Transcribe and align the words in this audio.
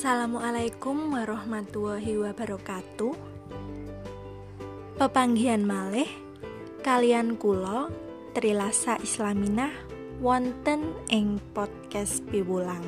Assalamualaikum 0.00 1.12
warahmatullahi 1.12 2.16
wabarakatuh. 2.24 3.12
Pepanggihan 4.96 5.60
malih 5.60 6.08
kalian 6.80 7.36
kula 7.36 7.92
Trilasa 8.32 8.96
Islaminah 9.04 9.68
wonten 10.24 10.96
ing 11.12 11.36
podcast 11.52 12.24
piwulang. 12.32 12.80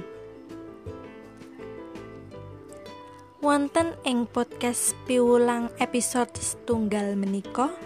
Wonten 3.44 3.92
ing 4.08 4.24
podcast 4.24 4.96
piwulang 5.04 5.68
episode 5.84 6.32
setunggal 6.40 7.12
menika 7.12 7.76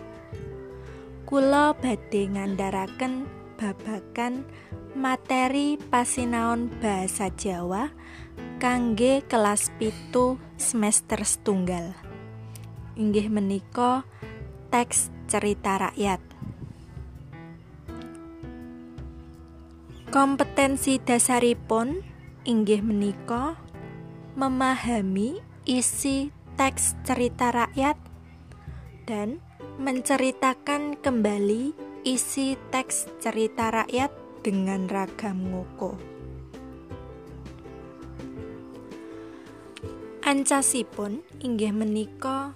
kula 1.27 1.75
badhe 1.75 2.31
ngandharaken 2.31 3.27
babagan 3.59 4.47
materi 4.95 5.75
pasinaon 5.91 6.71
bahasa 6.79 7.27
Jawa 7.35 7.91
kangge 8.57 9.21
kelas 9.29 9.69
pitu 9.77 10.41
semester 10.57 11.21
setunggal 11.21 11.93
inggih 12.97 13.29
menika 13.29 14.09
teks 14.73 15.13
cerita 15.29 15.77
rakyat 15.77 16.25
kompetensi 20.09 20.97
dasaripun 20.97 22.01
inggih 22.49 22.81
menika 22.81 23.61
memahami 24.41 25.45
isi 25.69 26.33
teks 26.57 26.97
cerita 27.05 27.53
rakyat 27.53 28.01
dan 29.05 29.45
menceritakan 29.77 30.97
kembali 31.05 31.77
isi 32.09 32.57
teks 32.73 33.13
cerita 33.21 33.69
rakyat 33.69 34.09
dengan 34.41 34.89
ragam 34.89 35.53
ngoko. 35.53 36.16
Ancasipun 40.27 41.23
inggih 41.39 41.71
menika 41.71 42.51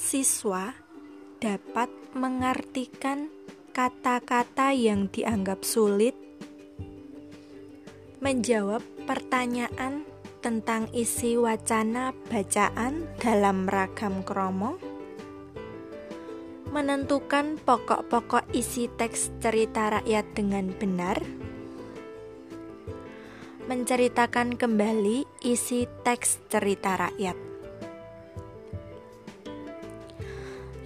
siswa 0.00 0.72
dapat 1.44 1.92
mengartikan 2.16 3.28
kata-kata 3.76 4.72
yang 4.72 5.04
dianggap 5.12 5.60
sulit, 5.60 6.16
menjawab 8.24 8.80
pertanyaan 9.04 10.08
tentang 10.40 10.88
isi 10.96 11.36
wacana 11.36 12.16
bacaan 12.32 13.04
dalam 13.20 13.68
ragam 13.68 14.24
kromo, 14.24 14.80
menentukan 16.72 17.60
pokok-pokok 17.60 18.56
isi 18.56 18.88
teks 18.88 19.36
cerita 19.44 20.00
rakyat 20.00 20.32
dengan 20.32 20.72
benar, 20.72 21.20
menceritakan 23.66 24.54
kembali 24.54 25.26
isi 25.42 25.90
teks 26.06 26.46
cerita 26.46 26.94
rakyat. 26.94 27.34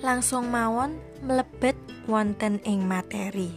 Langsung 0.01 0.49
mawon 0.49 0.97
mlebet 1.21 1.77
wonten 2.09 2.57
ing 2.65 2.81
materi. 2.89 3.53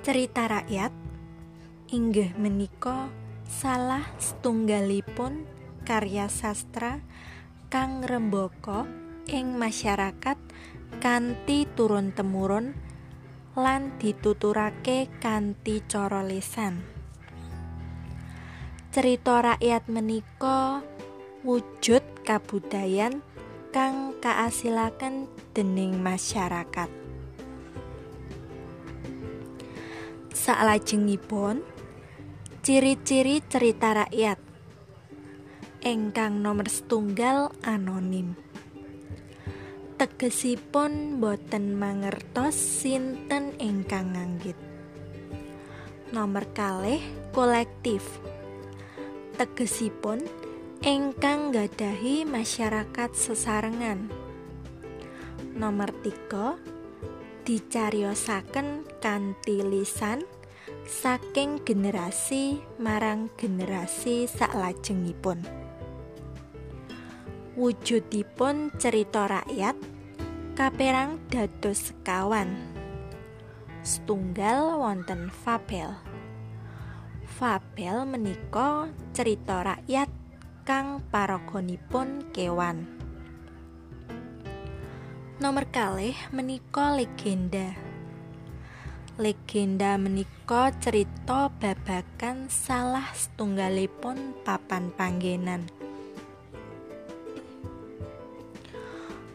Cerita 0.00 0.48
rakyat 0.48 0.92
inggih 1.92 2.32
menika 2.40 3.12
salah 3.44 4.08
setunggalipun 4.16 5.44
karya 5.84 6.32
sastra 6.32 7.04
kang 7.68 8.00
rembaka 8.00 8.88
ing 9.28 9.60
masyarakat 9.60 10.40
kanthi 11.04 11.68
turun 11.76 12.16
temurun 12.16 12.72
lan 13.54 13.94
dituturake 14.02 15.06
kanthi 15.22 15.78
cara 15.86 16.26
lisan. 16.26 16.82
Cerita 18.90 19.46
rakyat 19.46 19.86
menika 19.86 20.82
wujud 21.46 22.02
kabudayan 22.26 23.22
kang 23.70 24.18
kaasilaken 24.18 25.30
dening 25.54 26.02
masyarakat. 26.02 26.90
Salajengipun 30.34 31.62
ciri-ciri 32.66 33.38
cerita 33.46 33.94
rakyat 33.94 34.42
ingkang 35.86 36.42
nomor 36.42 36.66
setunggal 36.66 37.54
anonim. 37.62 38.34
Tegesipun 39.94 41.22
boten 41.22 41.78
mangertos 41.78 42.58
sinten 42.58 43.54
ingkang 43.62 44.10
nganggit. 44.10 44.58
Nomor 46.10 46.50
kalih 46.50 46.98
kolektif. 47.30 48.02
Tegesipun 49.38 50.26
ingkang 50.82 51.54
gadahi 51.54 52.26
masyarakat 52.26 53.10
sesarengan. 53.14 54.10
Nomor 55.54 55.94
tiga 56.02 56.58
dicariosaken 57.46 58.82
kanthi 58.98 59.62
lisan 59.62 60.26
saking 60.90 61.62
generasi 61.62 62.58
marang 62.82 63.30
generasi 63.38 64.26
saklajengipun. 64.26 65.63
Wujudipun 67.54 68.74
cerita 68.82 69.30
rakyat 69.30 69.78
kaperang 70.58 71.22
dados 71.30 71.94
sekawan 71.94 72.50
setunggal 73.84 74.80
wonten 74.80 75.28
fabel. 75.28 75.94
Fabel 77.36 78.08
menika 78.08 78.88
cerita 79.12 79.60
rakyat 79.60 80.08
kang 80.66 81.04
paragonipun 81.12 82.26
kewan. 82.32 82.88
Nomor 85.38 85.68
kalih 85.68 86.16
menika 86.32 86.96
legenda. 86.96 87.76
Legenda 89.20 89.94
menika 89.94 90.72
cerita 90.82 91.52
babagan 91.60 92.50
salah 92.50 93.06
setunggalipun 93.14 94.42
papan 94.42 94.90
panggenan 94.96 95.83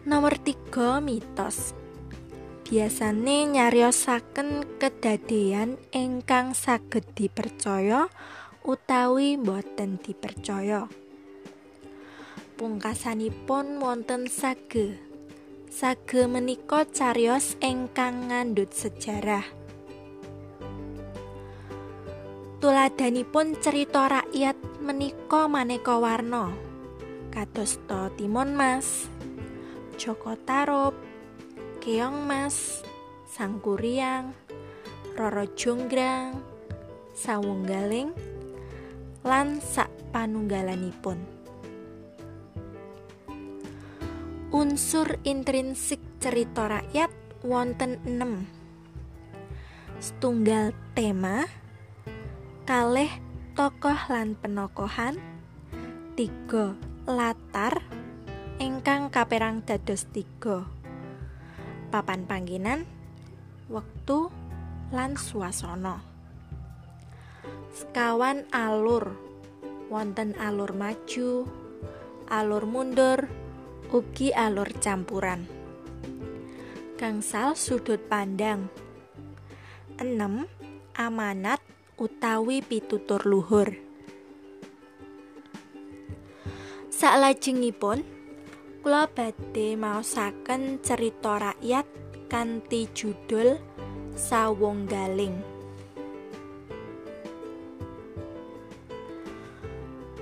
Nomor 0.09 0.41
tiga 0.41 0.97
mitos 0.97 1.77
biasane 2.65 3.45
nyariosaken 3.45 4.81
kedadean 4.81 5.77
ingkang 5.93 6.57
saged 6.57 7.05
dipercaya 7.13 8.09
utawi 8.65 9.37
boten 9.37 10.01
dipercaya. 10.01 10.89
Pungkasanipun 12.57 13.77
wonten 13.77 14.25
sage. 14.25 14.97
Sage 15.69 16.25
menika 16.25 16.89
carios 16.89 17.53
ingkang 17.61 18.33
ngandhut 18.33 18.73
sejarah. 18.73 19.45
Tuladanipun 22.57 23.61
cerita 23.61 24.09
rakyat 24.09 24.57
menika 24.81 25.45
maneka 25.45 26.01
warna. 26.01 26.49
Kados 27.29 27.77
Timon 28.17 28.57
Mas, 28.57 29.05
Joko 29.99 30.39
Tarub, 30.47 30.95
Keong 31.83 32.23
Mas, 32.23 32.87
Sangkuriang, 33.27 34.31
Roro 35.19 35.43
Jonggrang, 35.59 36.39
Sawunggaling, 37.11 38.15
lan 39.27 39.59
sak 39.59 39.91
panunggalanipun. 40.15 41.19
Unsur 44.55 45.19
intrinsik 45.27 45.99
cerita 46.23 46.71
rakyat 46.71 47.11
wonten 47.43 47.99
6. 48.07 48.47
Setunggal 49.99 50.71
tema, 50.95 51.43
kalih 52.63 53.11
tokoh 53.51 53.99
lan 54.07 54.39
penokohan, 54.39 55.19
tiga 56.15 56.71
latar, 57.03 57.83
ingkang 58.59 59.07
kaperang 59.07 59.63
dados 59.63 60.03
tiga. 60.11 60.67
Papan 61.89 62.27
pangginan 62.27 62.83
wektu 63.71 64.27
lan 64.91 65.15
swasana. 65.15 66.03
Sekawan 67.71 68.43
alur. 68.51 69.15
Wonten 69.89 70.37
alur 70.37 70.77
maju 70.77 71.49
alur 72.29 72.67
mundur 72.69 73.25
ugi 73.89 74.29
alur 74.35 74.69
campuran. 74.77 75.49
Gangsal 76.99 77.55
sudut 77.55 77.97
pandang. 78.05 78.69
6 79.97 80.19
amanat 80.99 81.63
utawi 81.97 82.61
pitutur 82.61 83.23
luhur. 83.23 83.71
Saklajengipun 86.93 88.18
kula 88.79 89.11
badhe 89.11 89.75
maosaken 89.75 90.79
cerita 90.79 91.35
rakyat 91.35 91.87
kanthi 92.31 92.87
judul 92.95 93.59
Sawung 94.15 94.87
Galing. 94.87 95.59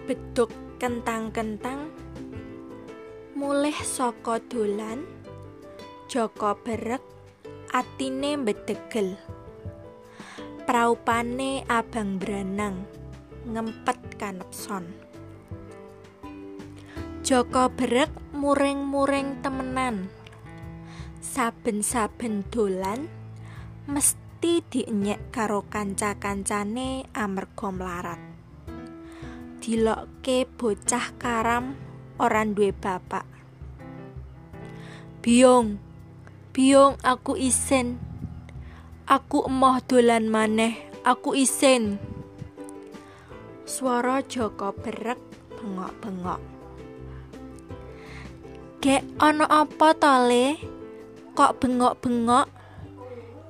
beduk 0.07 0.47
kentang-kentang 0.79 1.91
mulih 3.35 3.75
saka 3.83 4.39
dolan 4.39 5.03
Joko 6.07 6.55
berek 6.63 7.03
atine 7.75 8.39
bedegel 8.39 9.19
praupane 10.63 11.67
abang 11.67 12.15
beranang 12.23 12.87
ngempet 13.51 14.15
kanepson 14.15 14.87
Joko 17.27 17.67
berek 17.67 18.26
muring-muring 18.37 19.41
temenan. 19.41 20.13
Saben-saben 21.17 22.45
dolan 22.53 23.09
mesti 23.89 24.61
dienyek 24.69 25.33
karo 25.33 25.65
kanca-kancane 25.65 27.09
amarga 27.17 27.67
mlarat 27.73 28.21
dilokke 29.67 30.47
bocah 30.47 31.17
karam 31.19 31.75
ora 32.21 32.47
duwe 32.47 32.71
bapak. 32.71 33.27
Biong 35.19 35.75
Biong 36.55 36.97
aku 37.03 37.35
isin 37.35 37.99
Aku 39.05 39.45
emoh 39.45 39.77
dolan 39.83 40.31
maneh 40.31 40.73
aku 41.03 41.35
isin 41.35 41.99
Suara 43.67 44.23
Joko 44.23 44.71
berek 44.71 45.19
bengok-bengok 45.59 46.56
Gek 48.77 49.01
ana 49.17 49.49
apa 49.49 49.97
tole 49.97 50.53
kok 51.33 51.57
bengok-bengok? 51.57 52.45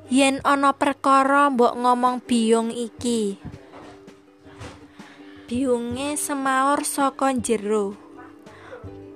Yen 0.07 0.39
ana 0.47 0.71
perkara 0.71 1.51
mbok 1.51 1.75
ngomong 1.75 2.23
biung 2.23 2.71
iki. 2.71 3.35
Biunge 5.43 6.15
semaur 6.15 6.87
saka 6.87 7.35
jero. 7.43 7.99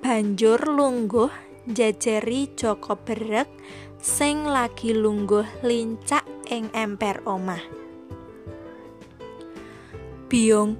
Banjur 0.04 0.60
lungguh 0.60 1.32
jajari 1.64 2.52
Joko 2.60 2.92
berek 3.00 3.48
sing 3.96 4.44
lagi 4.44 4.92
lungguh 4.92 5.64
lincak 5.64 6.28
ing 6.52 6.68
emper 6.76 7.24
omah. 7.24 7.64
Biung 10.28 10.76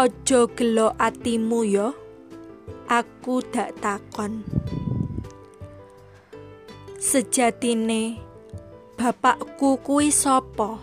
aja 0.00 0.48
gelo 0.56 0.96
atimu 0.96 1.68
yo 1.68 2.07
aku 2.88 3.44
dak 3.52 3.76
takon 3.78 4.42
sejatine 6.98 8.18
bapakku 8.96 9.78
kuwi 9.84 10.08
sapa 10.10 10.80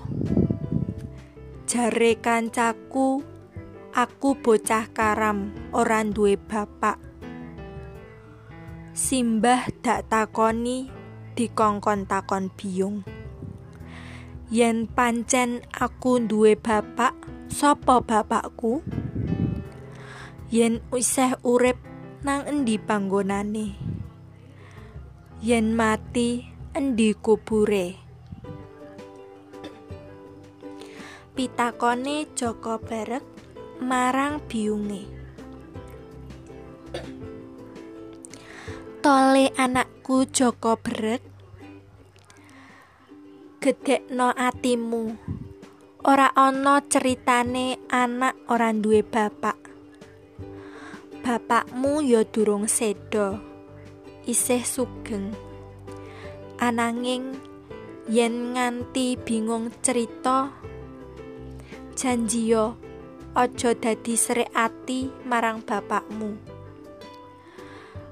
jare 1.66 2.16
kancaku 2.22 3.36
Aku 3.96 4.36
bocah 4.36 4.92
karam, 4.92 5.56
ora 5.72 6.04
duwe 6.04 6.36
bapak. 6.36 7.00
Simbah 8.92 9.72
dak 9.80 10.12
takoni 10.12 10.92
dikongkon 11.32 12.04
takon 12.04 12.52
biung. 12.52 13.08
Yen 14.52 14.92
pancen 14.92 15.64
aku 15.72 16.20
duwe 16.20 16.60
bapak, 16.60 17.16
sapa 17.48 18.04
bapakku? 18.04 18.84
Yen 20.52 20.84
isih 20.92 21.40
urip 21.48 21.80
nang 22.26 22.42
endi 22.50 22.82
panggonane? 22.82 23.78
Yen 25.46 25.78
mati 25.78 26.42
endi 26.74 27.14
kubure? 27.14 28.02
Pitakone 31.38 32.26
Joko 32.34 32.82
Berek 32.82 33.22
marang 33.78 34.42
biunge. 34.50 35.06
Tole 39.06 39.54
anakku 39.54 40.26
Joko 40.26 40.82
Brek. 40.82 41.22
Gedekno 43.62 44.34
atimu. 44.34 45.14
Ora 46.02 46.34
ana 46.34 46.82
ceritane 46.90 47.78
anak 47.94 48.34
ora 48.50 48.74
duwe 48.74 49.06
bapak. 49.06 49.65
Bapakmu 51.26 52.06
ya 52.06 52.22
durung 52.22 52.70
sedo. 52.70 53.42
Isih 54.30 54.62
sugeng. 54.62 55.34
Ananging 56.62 57.34
yen 58.06 58.54
nganti 58.54 59.18
bingung 59.18 59.74
cerita 59.82 60.54
janji 61.98 62.54
yo 62.54 62.78
aja 63.34 63.74
dadi 63.74 64.14
srek 64.14 64.54
ati 64.54 65.10
marang 65.26 65.66
bapakmu 65.66 66.38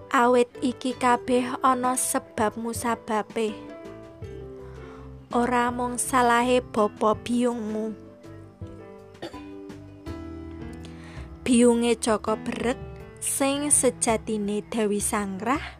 awit 0.09 0.49
iki 0.65 0.97
kabeh 0.97 1.61
ana 1.61 1.93
sebab 1.93 2.57
musababe 2.57 3.53
ora 5.29 5.69
mung 5.69 6.01
salahe 6.01 6.65
bapa 6.65 7.13
biungmu 7.21 7.93
biunge 11.45 11.93
Joko 12.01 12.33
Brek 12.33 12.92
sing 13.23 13.71
sejatine 13.71 14.67
Dewi 14.67 14.99
Sanggrah 14.99 15.79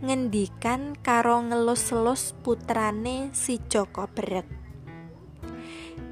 ngendikan 0.00 0.96
karo 0.96 1.44
ngelus-elus 1.44 2.32
putrane 2.40 3.28
si 3.36 3.60
Joko 3.68 4.08
Brek 4.08 4.48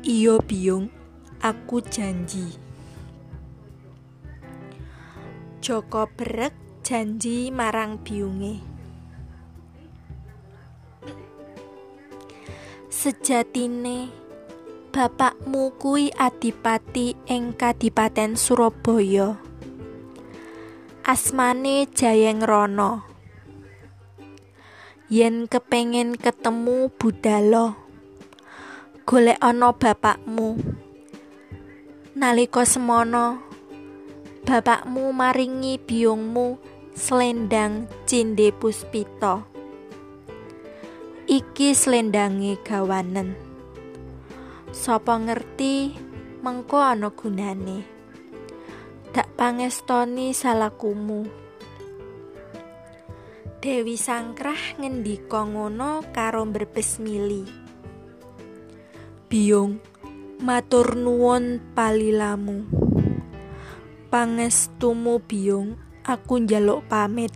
Iyo 0.04 0.36
biung 0.44 0.92
aku 1.40 1.80
janji 1.80 2.60
Joko 5.64 6.12
Brek 6.12 6.52
janji 6.86 7.50
marang 7.50 7.98
biunge. 7.98 8.62
Sejatine 12.86 14.06
bapakmu 14.94 15.74
kuwi 15.74 16.14
adipati 16.14 17.18
ing 17.26 17.50
Kadipaten 17.58 18.38
Surabaya. 18.38 19.45
Asmane 21.06 21.86
Jayeng 21.94 22.42
Rono. 22.42 23.06
Yen 25.06 25.46
kepengin 25.46 26.18
ketemu 26.18 26.90
Budalo, 26.98 27.78
golek 29.06 29.38
ana 29.38 29.70
bapakmu. 29.70 30.58
Nalika 32.18 32.66
semono, 32.66 33.38
bapakmu 34.42 35.14
maringi 35.14 35.78
biungmu 35.78 36.58
selendang 36.98 37.86
cinde 38.02 38.50
puspito 38.50 39.46
iki 41.30 41.70
selendange 41.70 42.58
gawanen 42.66 43.38
sapa 44.74 45.22
ngerti 45.22 45.94
mengko 46.42 46.82
ana 46.82 47.14
gunane 47.14 47.95
dak 49.16 49.32
pangestoni 49.32 50.36
salakumu 50.36 51.24
Dewi 53.64 53.96
Sangkrah 53.96 54.76
ngendika 54.76 55.40
ngono 55.40 56.04
karo 56.12 56.44
mbrebes 56.44 57.00
mili. 57.00 57.48
Biung 59.32 59.80
matur 60.44 61.00
nuwun 61.00 61.64
palilamu. 61.72 62.68
Pangestumu 64.12 65.24
biung 65.24 65.80
aku 66.04 66.44
njaluk 66.44 66.84
pamit. 66.84 67.32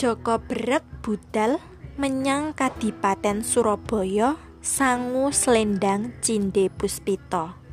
Joko 0.00 0.40
Brek 0.40 1.04
budal 1.04 1.60
menyang 2.00 2.56
Kadipaten 2.56 3.44
Surabaya 3.44 4.40
sangu 4.64 5.28
selendang 5.36 6.16
Cinde 6.24 6.72
Puspito 6.72 7.63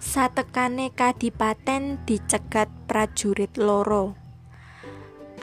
Satekane 0.00 0.96
Kadipaten 0.96 2.00
dicegat 2.08 2.72
prajurit 2.88 3.52
loro 3.60 4.16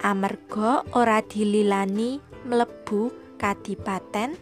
amarga 0.02 0.86
ora 0.94 1.22
dililani 1.22 2.22
mlebu 2.46 3.14
Kadipaten 3.38 4.34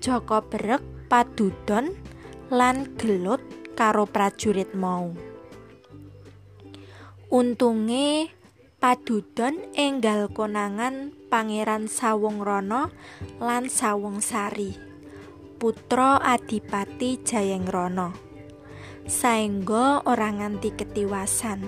Joko 0.00 0.40
Brek 0.40 0.80
padudon 1.12 1.92
lan 2.48 2.96
gelut 2.96 3.44
karo 3.76 4.08
prajurit 4.08 4.72
mau. 4.72 5.12
Untunge 7.28 8.32
padudon 8.80 9.60
enggal 9.76 10.32
konangan 10.32 11.12
Pangeran 11.28 11.92
Sawung 11.92 12.40
Rono 12.40 12.88
lan 13.42 13.68
Sawung 13.68 14.24
Sari, 14.24 14.72
putra 15.60 16.22
Adipati 16.22 17.20
Jayeng 17.20 17.68
Rono. 17.68 18.25
Saengga 19.06 20.02
ora 20.02 20.34
nganti 20.34 20.74
ketiwasan. 20.74 21.62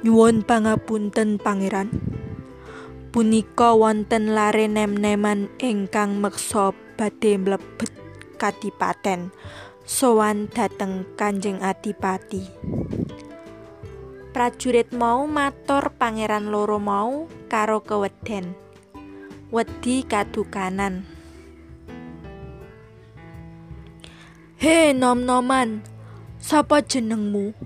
Nyuwun 0.00 0.40
pangapunten 0.40 1.36
Pangeran. 1.36 1.92
Punika 3.12 3.76
wonten 3.76 4.32
lare 4.32 4.72
nem-neman 4.72 5.52
ingkang 5.60 6.16
meksa 6.24 6.72
badhe 6.96 7.36
mlebet 7.36 7.92
kadipaten 8.40 9.28
sowan 9.84 10.48
dhateng 10.48 11.04
Kanjeng 11.12 11.60
Adipati. 11.60 12.48
Prajurit 14.32 14.96
mau 14.96 15.28
matur 15.28 15.92
pangeran 16.00 16.48
loro 16.48 16.80
mau 16.80 17.28
karo 17.52 17.84
keweden. 17.84 18.56
Wedi 19.52 20.08
kadukanan. 20.08 21.19
He 24.60 24.92
nom-noman, 24.92 25.80
sapa 26.36 26.84
jenengmu? 26.84 27.56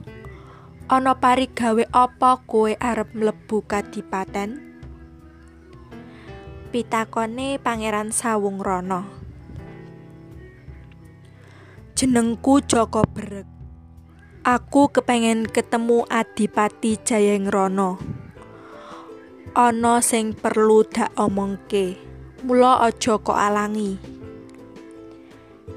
Ana 0.87 1.19
parigawe 1.19 1.83
apa 1.91 2.39
kowe 2.47 2.71
arep 2.71 3.11
mlebu 3.19 3.67
kadipaten? 3.67 4.79
Pitakone 6.71 7.59
Pangeran 7.59 8.15
Sawung 8.15 8.63
Rono. 8.63 9.11
Jenengku 11.99 12.63
Joko 12.63 13.03
Brek. 13.03 13.51
Aku 14.47 14.87
kepengen 14.95 15.51
ketemu 15.51 16.07
Adipati 16.07 17.03
Jayengrono. 17.03 17.99
Ana 19.59 19.99
sing 19.99 20.31
perlu 20.31 20.87
dak 20.87 21.11
omongke. 21.19 21.99
Mula 22.47 22.87
aja 22.87 23.19
kok 23.19 23.35
alangi. 23.35 24.14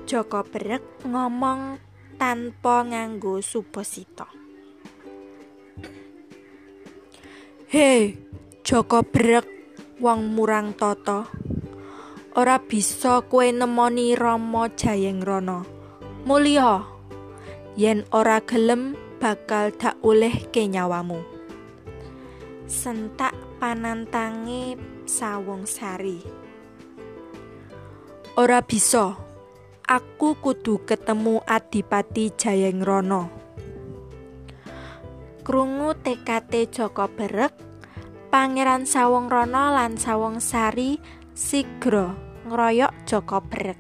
Joko 0.08 0.40
Brek 0.40 1.04
ngomong 1.04 1.84
tanpa 2.16 2.88
nganggo 2.88 3.44
suposito. 3.44 4.24
Hei, 7.68 8.16
Joko 8.64 9.04
Brek 9.04 9.44
wong 10.00 10.32
murang 10.32 10.72
toto. 10.80 11.28
Ora 12.40 12.56
bisa 12.56 13.20
kue 13.28 13.52
nemoni 13.52 14.16
Rama 14.16 14.72
Jayengrono. 14.72 15.68
Mulya, 16.24 16.88
yen 17.76 18.08
ora 18.16 18.40
gelem 18.40 18.96
bakal 19.20 19.76
dak 19.76 20.00
olehke 20.08 20.72
nyawamu. 20.72 21.20
Sentak 22.64 23.36
panantange 23.60 24.80
sawung 25.04 25.68
sari. 25.68 26.24
Ora 28.40 28.64
bisa. 28.64 29.27
Aku 29.88 30.36
kudu 30.44 30.84
ketemu 30.84 31.40
Adipati 31.48 32.36
Jayengrono. 32.36 33.32
Krungu 35.48 35.96
TKT 36.04 36.68
Joko 36.76 37.08
Berek, 37.08 37.56
Pangeran 38.28 38.84
Sawung 38.84 39.32
Rono 39.32 39.72
lan 39.72 39.96
Sawung 39.96 40.44
Sari 40.44 41.00
sigra 41.32 42.12
ngroyok 42.52 42.92
Joko 43.08 43.40
Berek. 43.40 43.80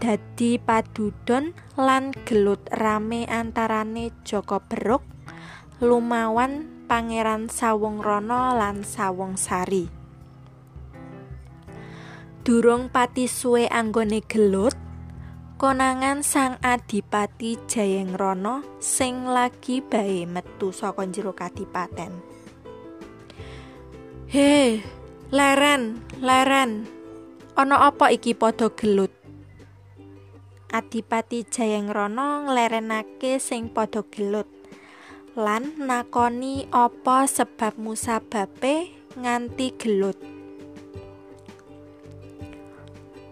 dadi 0.00 0.56
padudon 0.56 1.52
lan 1.76 2.16
gelut 2.24 2.64
rame 2.72 3.28
antarane 3.28 4.12
Joko 4.24 4.64
Beruk 4.64 5.04
lumawan 5.84 6.64
Pangeran 6.88 7.52
Sawung 7.52 8.00
Rono 8.00 8.56
lan 8.56 8.88
Sawung 8.88 9.36
Sari 9.36 9.95
Durung 12.46 12.86
pati 12.94 13.26
suwe 13.26 13.66
anggone 13.66 14.22
gelut 14.22 14.70
konangan 15.58 16.22
Sang 16.22 16.62
Adipati 16.62 17.58
Jayeng 17.66 18.14
Rono 18.14 18.62
sing 18.78 19.26
lagi 19.26 19.82
bae 19.82 20.30
metu 20.30 20.70
saka 20.70 21.10
jero 21.10 21.34
kadipaten. 21.34 22.14
He 24.30 24.78
leren 25.34 26.06
leren 26.22 26.86
ana 27.58 27.90
apa 27.90 28.14
iki 28.14 28.38
padha 28.38 28.70
gelut? 28.78 29.10
Adipati 30.70 31.42
Jayengrana 31.50 32.46
nglerenake 32.46 33.42
sing 33.42 33.74
padha 33.74 34.06
gelut. 34.06 34.46
Lan 35.34 35.82
nakoni 35.82 36.70
apa 36.70 37.26
sebab 37.26 37.74
musababe 37.74 38.94
nganti 39.18 39.74
gelut. 39.74 40.35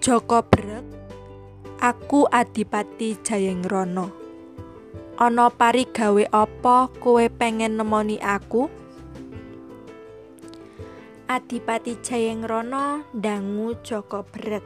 Joko 0.04 0.44
Brek 0.44 0.84
Aku 1.80 2.28
Adipati 2.28 3.16
Jayengrana. 3.24 4.12
Ana 5.16 5.48
parigawe 5.48 6.28
apa 6.28 6.92
kowe 7.00 7.24
pengen 7.32 7.80
nemoni 7.80 8.20
aku? 8.20 8.68
Adipati 11.24 11.96
Jayengrana 12.04 13.08
dangu 13.16 13.80
Joko 13.80 14.28
Brek. 14.28 14.60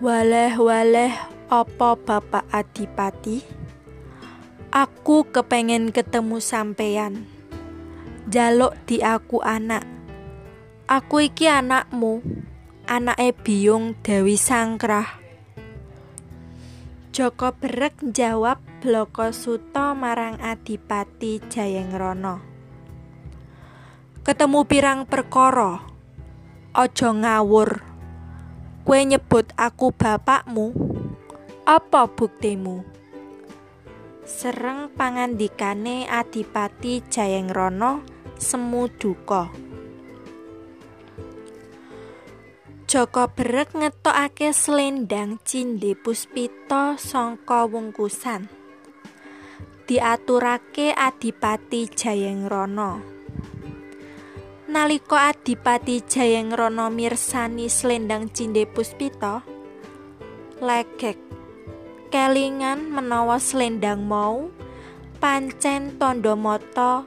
Waleh-waleh 0.00 1.12
apa 1.52 2.00
Bapak 2.00 2.48
Adipati? 2.48 3.44
Aku 4.72 5.28
kepengen 5.28 5.92
ketemu 5.92 6.40
sampeyan. 6.40 7.28
Jaluk 8.24 8.72
di 8.88 9.04
aku 9.04 9.44
anak. 9.44 9.84
Aku 10.88 11.20
iki 11.20 11.44
anakmu. 11.44 12.24
Anake 12.90 13.30
Biyung 13.46 14.02
Dewi 14.02 14.34
Sangkrah. 14.34 15.22
Joko 17.14 17.54
Berek 17.54 17.94
jawab 18.02 18.58
Bloko 18.82 19.30
Suto 19.30 19.94
marang 19.94 20.42
Adipati 20.42 21.38
Jayengrono. 21.38 22.42
Ketemu 24.26 24.66
pirang 24.66 25.06
perkara. 25.06 25.86
Aja 26.74 27.14
ngawur. 27.14 27.78
Kue 28.82 29.06
nyebut 29.06 29.54
aku 29.54 29.94
bapakmu? 29.94 30.74
Apa 31.70 32.10
buktimu? 32.10 32.82
Sereng 34.26 34.90
pangandikane 34.98 36.10
Adipati 36.10 37.06
Jayengrono 37.06 38.02
semu 38.34 38.90
duka. 38.90 39.69
Joko 42.90 43.30
Berek 43.30 43.70
ngetokake 43.78 44.50
selendang 44.50 45.38
cinde 45.46 45.94
puspita 45.94 46.98
sangka 46.98 47.62
wungkusan. 47.62 48.50
Diaturake 49.86 50.90
Adipati 50.98 51.86
Jayengrono. 51.86 52.98
Nalika 54.66 55.30
Adipati 55.30 56.02
Jayengrana 56.02 56.90
mirsani 56.90 57.70
slendang 57.70 58.26
Cinde 58.34 58.66
Puspita, 58.66 59.46
legek 60.58 61.14
kelingan 62.10 62.90
menawa 62.90 63.38
slendang 63.38 64.02
mau 64.02 64.50
pancen 65.22 65.94
tandha 65.94 66.34
mata 66.34 67.06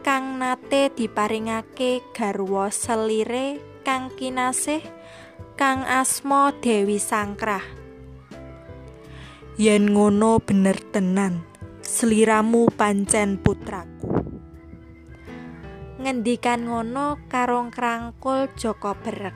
kang 0.00 0.40
nate 0.40 0.88
diparingake 0.88 2.00
garwa 2.16 2.72
selire 2.72 3.68
kang 3.88 4.12
kinasih 4.12 4.84
kang 5.56 5.80
asma 5.80 6.52
Dewi 6.60 7.00
Sangkrah. 7.00 7.64
Yen 9.56 9.96
ngono 9.96 10.44
bener 10.44 10.76
tenan, 10.92 11.40
sliramu 11.80 12.68
pancen 12.68 13.40
putraku. 13.40 14.12
ngendikan 16.04 16.68
ngono 16.68 17.16
karo 17.32 17.64
krangkul 17.72 18.52
Joko 18.60 18.92
Berek. 18.92 19.32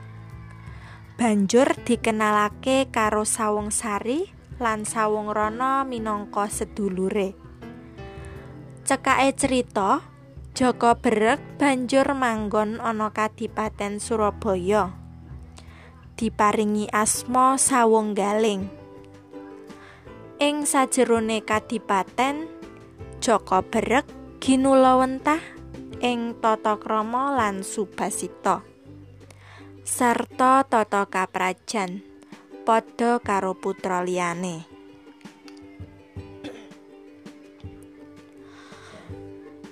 Banjur 1.17 1.73
dikenalake 1.81 2.93
karo 2.93 3.25
Sawung 3.25 3.73
Sari 3.73 4.29
lan 4.61 4.85
Sawung 4.85 5.33
Rono 5.33 5.81
minangka 5.81 6.45
sedulure. 6.45 7.33
Cekake 8.85 9.33
cerita, 9.33 10.12
Joko 10.53 10.93
Berek 10.93 11.41
banjur 11.57 12.13
manggon 12.13 12.77
ana 12.77 13.09
Kadipaten 13.09 13.97
Surabaya. 13.97 14.93
Diparingi 16.13 16.85
asma 16.93 17.57
Sawung 17.57 18.13
Galing. 18.13 18.69
Ing 20.37 20.69
sajerone 20.69 21.41
Kadipaten, 21.41 22.45
Joko 23.17 23.65
Berek 23.65 24.05
ginulawentah 24.37 25.41
ing 26.05 26.37
tata 26.37 26.77
krama 26.77 27.33
lan 27.33 27.65
subasita 27.65 28.61
sarta 29.87 30.67
tata 30.67 31.07
kaprajan 31.07 32.03
padha 32.67 33.23
karo 33.23 33.55
putra 33.55 34.03
liyane 34.03 34.72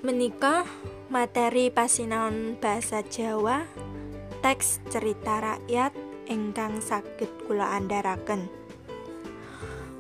menika 0.02 0.66
materi 1.14 1.70
pasinaon 1.70 2.58
bahasa 2.58 3.06
Jawa 3.06 3.70
teks 4.42 4.82
cerita 4.90 5.38
rakyat 5.38 5.94
ingkang 6.26 6.82
saged 6.82 7.30
kula 7.46 7.78
andharaken 7.78 8.50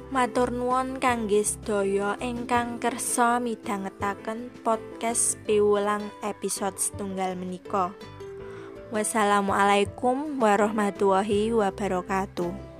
Matur 0.09 0.49
nuwun 0.51 0.97
kangge 0.97 1.45
sedaya 1.45 2.17
ingkang 2.17 2.81
kersa 2.81 3.37
midhangetaken 3.37 4.49
podcast 4.65 5.39
piwulang 5.47 6.03
episode 6.19 6.75
setunggal 6.75 7.39
menika. 7.39 7.95
Wassalamualaikum 8.91 10.35
warahmatullahi 10.35 11.55
wabarakatuh. 11.55 12.70